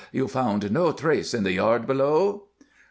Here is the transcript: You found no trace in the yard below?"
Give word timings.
You 0.11 0.27
found 0.27 0.71
no 0.71 0.91
trace 0.93 1.31
in 1.31 1.43
the 1.43 1.51
yard 1.51 1.85
below?" 1.85 2.47